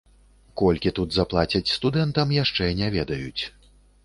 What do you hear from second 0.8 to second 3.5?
тут заплацяць студэнтам, яшчэ не ведаюць.